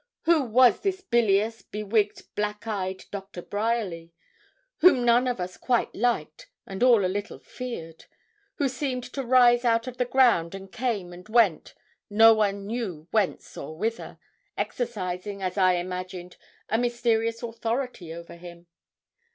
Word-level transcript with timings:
Who 0.23 0.41
was 0.41 0.79
this 0.79 1.01
bilious, 1.01 1.61
bewigged, 1.61 2.33
black 2.33 2.65
eyed 2.65 3.05
Doctor 3.11 3.43
Bryerly, 3.43 4.11
whom 4.79 5.05
none 5.05 5.27
of 5.27 5.39
us 5.39 5.57
quite 5.57 5.93
liked 5.93 6.49
and 6.65 6.81
all 6.81 7.05
a 7.05 7.05
little 7.05 7.37
feared; 7.37 8.05
who 8.55 8.67
seemed 8.67 9.03
to 9.13 9.21
rise 9.23 9.63
out 9.63 9.85
of 9.85 9.97
the 9.97 10.05
ground, 10.05 10.55
and 10.55 10.71
came 10.71 11.13
and 11.13 11.29
went, 11.29 11.75
no 12.09 12.33
one 12.33 12.65
knew 12.65 13.09
whence 13.11 13.55
or 13.55 13.77
whither, 13.77 14.17
exercising, 14.57 15.43
as 15.43 15.55
I 15.55 15.73
imagined, 15.73 16.35
a 16.67 16.79
mysterious 16.79 17.43
authority 17.43 18.11
over 18.11 18.37
him? 18.37 18.65